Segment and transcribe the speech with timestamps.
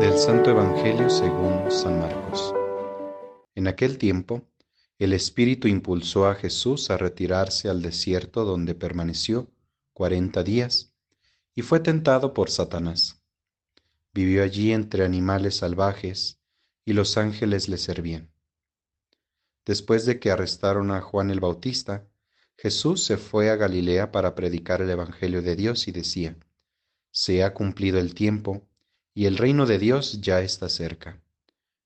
[0.00, 2.54] Del Santo Evangelio según San Marcos.
[3.54, 4.48] En aquel tiempo,
[4.98, 9.50] el Espíritu impulsó a Jesús a retirarse al desierto donde permaneció
[9.92, 10.94] cuarenta días
[11.54, 13.20] y fue tentado por Satanás.
[14.14, 16.40] Vivió allí entre animales salvajes
[16.86, 18.30] y los ángeles le servían.
[19.66, 22.08] Después de que arrestaron a Juan el Bautista,
[22.58, 26.36] Jesús se fue a Galilea para predicar el Evangelio de Dios y decía,
[27.10, 28.66] Se ha cumplido el tiempo
[29.14, 31.22] y el reino de Dios ya está cerca.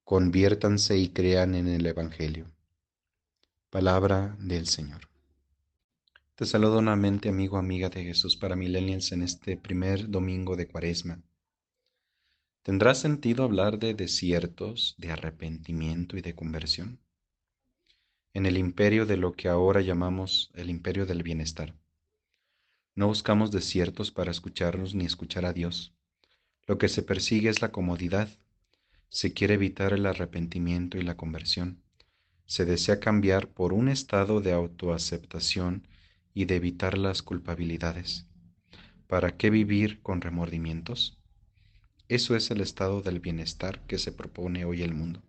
[0.05, 2.51] Conviértanse y crean en el Evangelio.
[3.69, 5.11] Palabra del Señor.
[6.35, 11.23] Te saludo nuevamente, amigo, amiga de Jesús para Millennials en este primer domingo de Cuaresma.
[12.63, 17.01] ¿Tendrá sentido hablar de desiertos, de arrepentimiento y de conversión?
[18.33, 21.75] En el imperio de lo que ahora llamamos el imperio del bienestar.
[22.95, 25.95] No buscamos desiertos para escucharnos ni escuchar a Dios.
[26.67, 28.29] Lo que se persigue es la comodidad.
[29.09, 31.83] Se quiere evitar el arrepentimiento y la conversión
[32.51, 35.87] se desea cambiar por un estado de autoaceptación
[36.35, 38.27] y de evitar las culpabilidades.
[39.07, 41.17] ¿Para qué vivir con remordimientos?
[42.09, 45.23] Eso es el estado del bienestar que se propone hoy el mundo.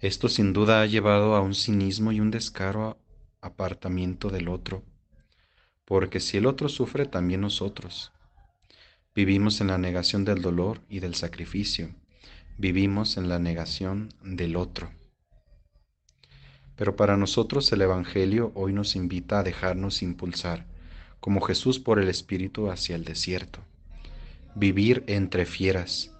[0.00, 2.98] Esto sin duda ha llevado a un cinismo y un descaro
[3.40, 4.82] apartamiento del otro,
[5.86, 8.12] porque si el otro sufre, también nosotros.
[9.14, 11.94] Vivimos en la negación del dolor y del sacrificio,
[12.58, 14.90] vivimos en la negación del otro.
[16.76, 20.66] Pero para nosotros el Evangelio hoy nos invita a dejarnos impulsar,
[21.20, 23.60] como Jesús por el Espíritu, hacia el desierto.
[24.54, 26.10] Vivir entre fieras,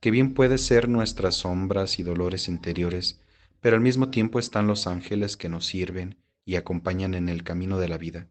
[0.00, 3.20] que bien puede ser nuestras sombras y dolores interiores,
[3.60, 7.78] pero al mismo tiempo están los ángeles que nos sirven y acompañan en el camino
[7.78, 8.28] de la vida.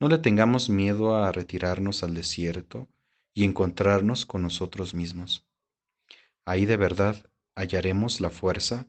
[0.00, 2.88] No le tengamos miedo a retirarnos al desierto
[3.34, 5.44] y encontrarnos con nosotros mismos.
[6.44, 8.86] Ahí de verdad hallaremos la fuerza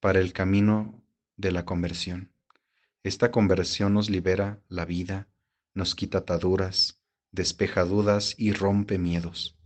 [0.00, 1.02] para el camino
[1.36, 2.32] de la conversión.
[3.02, 5.28] Esta conversión nos libera la vida,
[5.74, 7.00] nos quita ataduras,
[7.32, 9.58] despeja dudas y rompe miedos.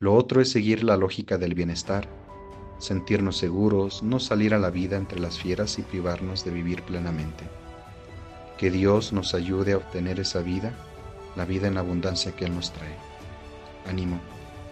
[0.00, 2.08] Lo otro es seguir la lógica del bienestar,
[2.78, 7.44] sentirnos seguros, no salir a la vida entre las fieras y privarnos de vivir plenamente.
[8.58, 10.74] Que Dios nos ayude a obtener esa vida,
[11.36, 12.96] la vida en abundancia que Él nos trae.
[13.86, 14.20] Ánimo,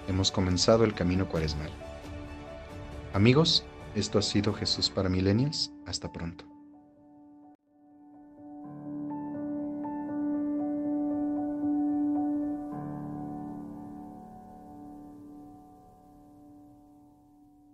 [0.08, 1.70] hemos comenzado el camino cuaresmal.
[3.12, 5.70] Amigos, esto ha sido Jesús para Milenios.
[5.86, 6.51] Hasta pronto.